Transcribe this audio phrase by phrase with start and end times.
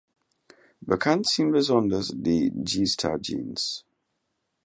[0.81, 3.85] Bekannt sind besonders die "G-Star Jeans".